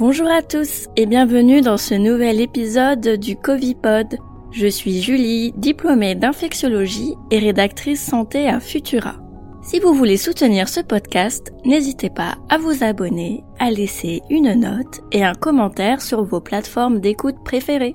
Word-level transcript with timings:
Bonjour 0.00 0.30
à 0.30 0.40
tous 0.40 0.86
et 0.96 1.04
bienvenue 1.04 1.60
dans 1.60 1.76
ce 1.76 1.92
nouvel 1.92 2.40
épisode 2.40 3.06
du 3.18 3.36
Covipod. 3.36 4.16
Je 4.50 4.66
suis 4.66 5.02
Julie, 5.02 5.52
diplômée 5.58 6.14
d'infectiologie 6.14 7.16
et 7.30 7.38
rédactrice 7.38 8.02
santé 8.02 8.48
à 8.48 8.60
Futura. 8.60 9.16
Si 9.62 9.78
vous 9.78 9.92
voulez 9.92 10.16
soutenir 10.16 10.70
ce 10.70 10.80
podcast, 10.80 11.52
n'hésitez 11.66 12.08
pas 12.08 12.38
à 12.48 12.56
vous 12.56 12.82
abonner, 12.82 13.44
à 13.58 13.70
laisser 13.70 14.22
une 14.30 14.54
note 14.54 15.02
et 15.12 15.22
un 15.22 15.34
commentaire 15.34 16.00
sur 16.00 16.24
vos 16.24 16.40
plateformes 16.40 17.00
d'écoute 17.00 17.44
préférées. 17.44 17.94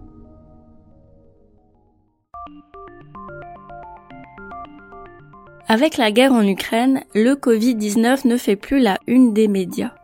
Avec 5.68 5.98
la 5.98 6.12
guerre 6.12 6.34
en 6.34 6.46
Ukraine, 6.48 7.02
le 7.16 7.34
Covid-19 7.34 8.28
ne 8.28 8.38
fait 8.38 8.56
plus 8.56 8.80
la 8.80 9.00
une 9.08 9.34
des 9.34 9.48
médias. 9.48 9.96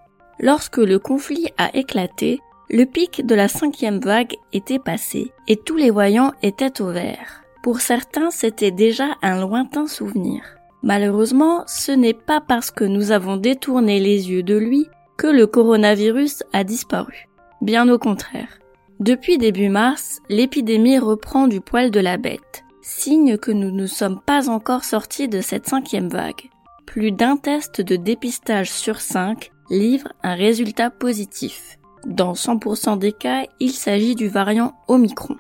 Lorsque 0.41 0.77
le 0.77 1.00
conflit 1.00 1.48
a 1.58 1.73
éclaté, 1.76 2.41
le 2.70 2.86
pic 2.86 3.26
de 3.26 3.36
la 3.36 3.48
cinquième 3.48 4.00
vague 4.00 4.36
était 4.52 4.80
passé 4.80 5.31
et 5.48 5.55
tous 5.55 5.77
les 5.77 5.91
voyants 5.91 6.34
étaient 6.41 6.81
au 6.81 6.88
vert. 6.88 7.44
Pour 7.64 7.80
certains, 7.80 8.31
c'était 8.31 8.72
déjà 8.72 9.16
un 9.22 9.40
lointain 9.40 9.88
souvenir. 9.88 10.41
Malheureusement, 10.84 11.64
ce 11.67 11.91
n'est 11.91 12.16
pas 12.16 12.41
parce 12.41 12.72
que 12.72 12.84
nous 12.84 13.12
avons 13.12 13.38
détourné 13.38 14.00
les 14.00 14.31
yeux 14.31 14.41
de 14.41 14.58
lui 14.58 14.88
que 15.17 15.27
le 15.27 15.45
coronavirus 15.48 16.44
a 16.53 16.64
disparu. 16.64 17.28
Bien 17.62 17.88
au 17.88 18.00
contraire. 18.00 18.59
Depuis 19.00 19.38
début 19.38 19.70
mars, 19.70 20.20
l'épidémie 20.28 20.98
reprend 20.98 21.48
du 21.48 21.62
poil 21.62 21.92
de 21.92 22.00
la 22.00 22.17
bête 22.17 22.64
signe 22.81 23.38
que 23.38 23.52
nous 23.52 23.72
ne 23.72 23.86
sommes 23.86 24.20
pas 24.20 24.50
encore 24.50 24.83
sortis 24.83 25.28
de 25.28 25.42
cette 25.42 25.67
cinquième 25.67 26.09
vague. 26.09 26.50
Plus 26.86 27.11
d'un 27.11 27.38
test 27.38 27.81
de 27.81 27.95
dépistage 27.95 28.70
sur 28.70 29.00
cinq 29.00 29.50
livre 29.72 30.09
un 30.22 30.36
résultat 30.36 30.91
positif. 30.91 31.80
Dans 32.05 32.33
100% 32.33 32.97
des 32.97 33.14
cas, 33.14 33.45
il 33.59 33.72
s'agit 33.72 34.16
du 34.16 34.27
variant 34.27 34.73
Omicron. 34.88 35.38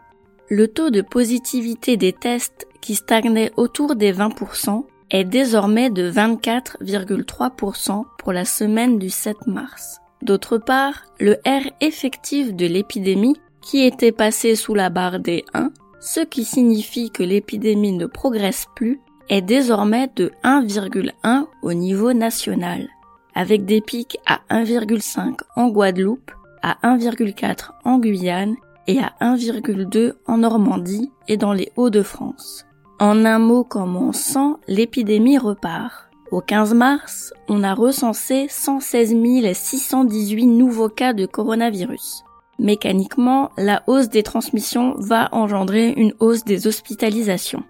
Le 0.49 0.67
taux 0.67 0.89
de 0.89 1.01
positivité 1.01 1.97
des 1.97 2.13
tests 2.13 2.67
qui 2.81 2.95
stagnait 2.95 3.51
autour 3.57 3.95
des 3.95 4.13
20% 4.13 4.85
est 5.11 5.23
désormais 5.23 5.89
de 5.89 6.09
24,3% 6.09 8.05
pour 8.17 8.33
la 8.33 8.45
semaine 8.45 8.97
du 8.97 9.09
7 9.09 9.47
mars. 9.47 9.99
D'autre 10.21 10.57
part, 10.57 11.03
le 11.19 11.33
R 11.45 11.71
effectif 11.81 12.53
de 12.53 12.65
l'épidémie, 12.65 13.35
qui 13.61 13.83
était 13.83 14.11
passé 14.11 14.55
sous 14.55 14.73
la 14.73 14.89
barre 14.89 15.19
des 15.19 15.45
1, 15.53 15.71
ce 15.99 16.21
qui 16.21 16.45
signifie 16.45 17.11
que 17.11 17.23
l'épidémie 17.23 17.91
ne 17.91 18.05
progresse 18.05 18.65
plus, 18.75 18.99
est 19.29 19.41
désormais 19.41 20.09
de 20.15 20.31
1,1 20.43 21.45
au 21.61 21.73
niveau 21.73 22.13
national, 22.13 22.87
avec 23.35 23.65
des 23.65 23.81
pics 23.81 24.17
à 24.25 24.41
1,5 24.49 25.39
en 25.55 25.69
Guadeloupe, 25.69 26.31
à 26.61 26.77
1,4 26.83 27.71
en 27.83 27.99
Guyane 27.99 28.55
et 28.87 28.99
à 28.99 29.13
1,2 29.21 30.13
en 30.27 30.37
Normandie 30.37 31.11
et 31.27 31.37
dans 31.37 31.53
les 31.53 31.71
Hauts-de-France. 31.75 32.65
En 32.99 33.25
un 33.25 33.39
mot 33.39 33.63
comme 33.63 33.95
on 33.95 34.11
sent, 34.11 34.55
l'épidémie 34.67 35.37
repart. 35.37 36.09
Au 36.31 36.39
15 36.39 36.73
mars, 36.75 37.33
on 37.49 37.63
a 37.63 37.73
recensé 37.73 38.47
116 38.49 39.15
618 39.53 40.45
nouveaux 40.45 40.87
cas 40.87 41.13
de 41.13 41.25
coronavirus. 41.25 42.23
Mécaniquement, 42.57 43.49
la 43.57 43.83
hausse 43.87 44.09
des 44.09 44.23
transmissions 44.23 44.93
va 44.97 45.29
engendrer 45.31 45.89
une 45.97 46.13
hausse 46.19 46.43
des 46.43 46.67
hospitalisations. 46.67 47.63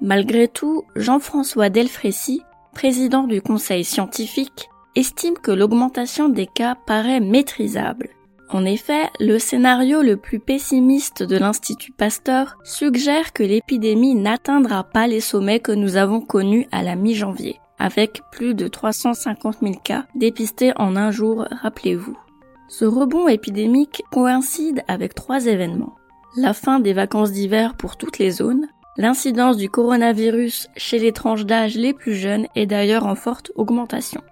Malgré 0.00 0.48
tout, 0.48 0.84
Jean-François 0.96 1.68
Delfrécy, 1.68 2.40
président 2.72 3.24
du 3.24 3.42
conseil 3.42 3.84
scientifique, 3.84 4.70
estime 4.96 5.34
que 5.34 5.50
l'augmentation 5.50 6.28
des 6.28 6.46
cas 6.46 6.74
paraît 6.86 7.20
maîtrisable. 7.20 8.10
En 8.52 8.64
effet, 8.64 9.08
le 9.20 9.38
scénario 9.38 10.02
le 10.02 10.16
plus 10.16 10.40
pessimiste 10.40 11.22
de 11.22 11.36
l'Institut 11.36 11.92
Pasteur 11.92 12.58
suggère 12.64 13.32
que 13.32 13.44
l'épidémie 13.44 14.16
n'atteindra 14.16 14.82
pas 14.82 15.06
les 15.06 15.20
sommets 15.20 15.60
que 15.60 15.70
nous 15.70 15.96
avons 15.96 16.20
connus 16.20 16.66
à 16.72 16.82
la 16.82 16.96
mi-janvier, 16.96 17.60
avec 17.78 18.22
plus 18.32 18.54
de 18.54 18.66
350 18.66 19.58
000 19.62 19.74
cas 19.84 20.06
dépistés 20.16 20.72
en 20.76 20.96
un 20.96 21.12
jour, 21.12 21.46
rappelez-vous. 21.62 22.16
Ce 22.68 22.84
rebond 22.84 23.28
épidémique 23.28 24.02
coïncide 24.10 24.82
avec 24.88 25.14
trois 25.14 25.46
événements. 25.46 25.94
La 26.36 26.52
fin 26.52 26.80
des 26.80 26.92
vacances 26.92 27.32
d'hiver 27.32 27.76
pour 27.76 27.96
toutes 27.96 28.18
les 28.18 28.30
zones, 28.30 28.66
l'incidence 28.96 29.56
du 29.56 29.68
coronavirus 29.68 30.68
chez 30.76 30.98
les 30.98 31.12
tranches 31.12 31.46
d'âge 31.46 31.76
les 31.76 31.94
plus 31.94 32.14
jeunes 32.14 32.46
est 32.56 32.66
d'ailleurs 32.66 33.06
en 33.06 33.14
forte 33.14 33.52
augmentation. 33.54 34.22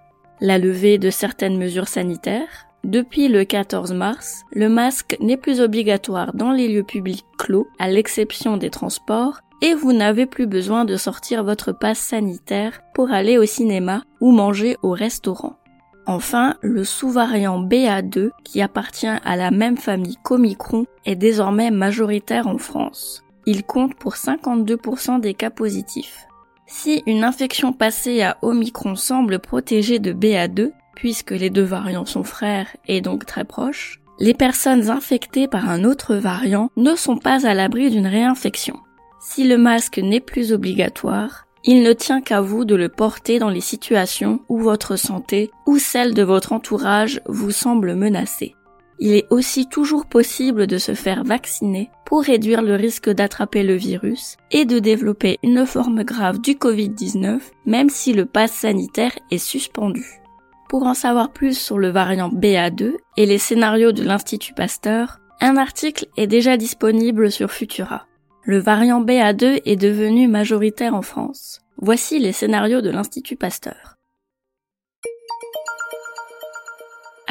La 0.41 0.57
levée 0.57 0.97
de 0.97 1.09
certaines 1.09 1.57
mesures 1.57 1.89
sanitaires. 1.89 2.67
Depuis 2.85 3.27
le 3.27 3.43
14 3.43 3.91
mars, 3.93 4.43
le 4.53 4.69
masque 4.69 5.17
n'est 5.19 5.35
plus 5.35 5.59
obligatoire 5.59 6.33
dans 6.33 6.51
les 6.51 6.69
lieux 6.69 6.83
publics 6.83 7.25
clos, 7.37 7.67
à 7.77 7.89
l'exception 7.89 8.55
des 8.55 8.69
transports, 8.69 9.41
et 9.61 9.73
vous 9.73 9.91
n'avez 9.91 10.25
plus 10.25 10.47
besoin 10.47 10.85
de 10.85 10.95
sortir 10.95 11.43
votre 11.43 11.73
passe 11.73 11.99
sanitaire 11.99 12.79
pour 12.93 13.11
aller 13.11 13.37
au 13.37 13.45
cinéma 13.45 14.03
ou 14.21 14.31
manger 14.31 14.77
au 14.81 14.91
restaurant. 14.91 15.57
Enfin, 16.05 16.55
le 16.61 16.85
sous-variant 16.85 17.61
BA2, 17.61 18.29
qui 18.45 18.61
appartient 18.61 19.07
à 19.07 19.35
la 19.35 19.51
même 19.51 19.77
famille 19.77 20.15
qu'Omicron, 20.23 20.85
est 21.05 21.17
désormais 21.17 21.71
majoritaire 21.71 22.47
en 22.47 22.57
France. 22.57 23.25
Il 23.45 23.63
compte 23.63 23.95
pour 23.95 24.13
52% 24.13 25.19
des 25.19 25.33
cas 25.33 25.49
positifs. 25.49 26.28
Si 26.69 27.01
une 27.07 27.23
infection 27.23 27.73
passée 27.73 28.21
à 28.21 28.37
Omicron 28.43 28.95
semble 28.95 29.39
protéger 29.39 29.97
de 29.97 30.13
BA2, 30.13 30.71
puisque 30.95 31.31
les 31.31 31.49
deux 31.49 31.63
variants 31.63 32.05
sont 32.05 32.23
frères 32.23 32.67
et 32.87 33.01
donc 33.01 33.25
très 33.25 33.43
proches, 33.43 33.99
les 34.19 34.35
personnes 34.35 34.89
infectées 34.89 35.47
par 35.47 35.67
un 35.67 35.83
autre 35.83 36.15
variant 36.15 36.69
ne 36.77 36.95
sont 36.95 37.17
pas 37.17 37.47
à 37.47 37.55
l'abri 37.55 37.89
d'une 37.89 38.07
réinfection. 38.07 38.75
Si 39.19 39.47
le 39.47 39.57
masque 39.57 39.97
n'est 39.97 40.19
plus 40.19 40.53
obligatoire, 40.53 41.47
il 41.63 41.81
ne 41.83 41.91
tient 41.91 42.21
qu'à 42.21 42.39
vous 42.39 42.65
de 42.65 42.75
le 42.75 42.87
porter 42.87 43.39
dans 43.39 43.49
les 43.49 43.61
situations 43.61 44.41
où 44.47 44.59
votre 44.59 44.95
santé 44.95 45.49
ou 45.65 45.77
celle 45.79 46.13
de 46.13 46.23
votre 46.23 46.53
entourage 46.53 47.21
vous 47.25 47.51
semble 47.51 47.95
menacée. 47.95 48.55
Il 49.01 49.13
est 49.13 49.27
aussi 49.29 49.67
toujours 49.67 50.05
possible 50.05 50.67
de 50.67 50.77
se 50.77 50.93
faire 50.93 51.23
vacciner 51.23 51.89
pour 52.05 52.21
réduire 52.21 52.61
le 52.61 52.75
risque 52.75 53.09
d'attraper 53.09 53.63
le 53.63 53.75
virus 53.75 54.35
et 54.51 54.65
de 54.65 54.79
développer 54.79 55.37
une 55.41 55.65
forme 55.65 56.03
grave 56.03 56.41
du 56.41 56.51
Covid-19 56.53 57.39
même 57.65 57.89
si 57.89 58.11
le 58.13 58.25
pass 58.25 58.51
sanitaire 58.51 59.17
est 59.31 59.37
suspendu. 59.37 60.05
Pour 60.67 60.83
en 60.83 60.93
savoir 60.93 61.31
plus 61.31 61.57
sur 61.57 61.79
le 61.79 61.89
variant 61.89 62.29
BA2 62.29 62.95
et 63.15 63.25
les 63.25 63.37
scénarios 63.37 63.93
de 63.93 64.03
l'Institut 64.03 64.53
Pasteur, 64.53 65.19
un 65.39 65.55
article 65.55 66.05
est 66.17 66.27
déjà 66.27 66.57
disponible 66.57 67.31
sur 67.31 67.51
Futura. 67.51 68.05
Le 68.43 68.59
variant 68.59 69.01
BA2 69.01 69.61
est 69.65 69.75
devenu 69.77 70.27
majoritaire 70.27 70.93
en 70.93 71.01
France. 71.01 71.61
Voici 71.77 72.19
les 72.19 72.33
scénarios 72.33 72.81
de 72.81 72.89
l'Institut 72.89 73.37
Pasteur. 73.37 73.98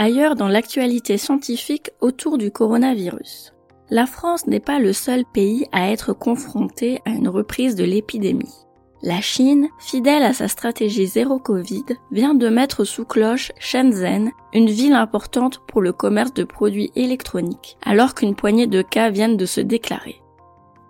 Ailleurs 0.01 0.37
dans 0.37 0.47
l'actualité 0.47 1.19
scientifique 1.19 1.91
autour 2.01 2.39
du 2.39 2.53
coronavirus. 2.53 3.53
La 3.91 4.07
France 4.07 4.47
n'est 4.47 4.61
pas 4.61 4.79
le 4.79 4.93
seul 4.93 5.25
pays 5.25 5.67
à 5.73 5.91
être 5.91 6.13
confronté 6.13 7.01
à 7.05 7.11
une 7.11 7.27
reprise 7.27 7.75
de 7.75 7.83
l'épidémie. 7.83 8.55
La 9.03 9.21
Chine, 9.21 9.67
fidèle 9.81 10.23
à 10.23 10.33
sa 10.33 10.47
stratégie 10.47 11.09
zéro 11.09 11.41
Covid, 11.41 11.83
vient 12.13 12.35
de 12.35 12.49
mettre 12.49 12.85
sous 12.85 13.05
cloche 13.05 13.51
Shenzhen, 13.59 14.31
une 14.55 14.71
ville 14.71 14.93
importante 14.93 15.63
pour 15.67 15.83
le 15.83 15.93
commerce 15.93 16.33
de 16.33 16.45
produits 16.45 16.93
électroniques, 16.95 17.77
alors 17.85 18.15
qu'une 18.15 18.37
poignée 18.37 18.69
de 18.69 18.83
cas 18.83 19.11
viennent 19.11 19.37
de 19.37 19.47
se 19.47 19.61
déclarer. 19.61 20.23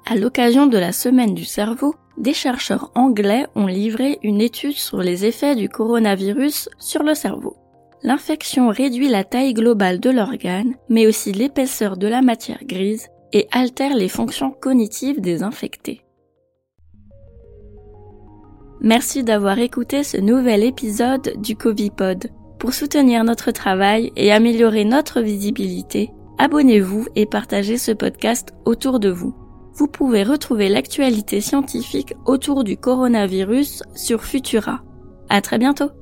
À 0.05 0.17
l'occasion 0.17 0.67
de 0.67 0.77
la 0.77 0.93
semaine 0.93 1.35
du 1.35 1.47
cerveau, 1.47 1.95
des 2.19 2.35
chercheurs 2.35 2.91
anglais 2.95 3.47
ont 3.55 3.67
livré 3.69 4.19
une 4.23 4.43
étude 4.43 4.77
sur 4.77 4.99
les 4.99 5.25
effets 5.25 5.57
du 5.57 5.71
coronavirus 5.71 6.69
sur 6.79 7.03
le 7.03 7.15
cerveau. 7.15 7.57
L'infection 8.03 8.69
réduit 8.69 9.09
la 9.09 9.25
taille 9.25 9.55
globale 9.55 10.01
de 10.01 10.11
l'organe, 10.11 10.75
mais 10.89 11.07
aussi 11.07 11.33
l'épaisseur 11.33 11.97
de 11.97 12.07
la 12.07 12.23
matière 12.23 12.65
grise 12.65 13.09
et 13.33 13.49
altère 13.51 13.97
les 13.97 14.09
fonctions 14.09 14.51
cognitives 14.51 15.21
des 15.21 15.43
infectés. 15.43 16.03
Merci 18.81 19.25
d'avoir 19.25 19.59
écouté 19.59 20.05
ce 20.05 20.17
nouvel 20.17 20.63
épisode 20.63 21.35
du 21.43 21.57
Covipod. 21.57 22.31
Pour 22.61 22.75
soutenir 22.75 23.25
notre 23.25 23.51
travail 23.51 24.13
et 24.17 24.33
améliorer 24.33 24.85
notre 24.85 25.21
visibilité, 25.21 26.11
abonnez-vous 26.39 27.07
et 27.17 27.27
partagez 27.27 27.77
ce 27.77 27.93
podcast 27.93 28.55
autour 28.65 29.01
de 29.01 29.11
vous 29.11 29.35
vous 29.79 29.87
pouvez 29.87 30.25
retrouver 30.25 30.69
l'actualité 30.69 31.41
scientifique 31.41 32.15
autour 32.27 32.65
du 32.65 32.77
coronavirus 32.77 33.85
sur 33.95 34.25
Futura. 34.25 34.83
À 35.29 35.41
très 35.41 35.59
bientôt! 35.59 35.98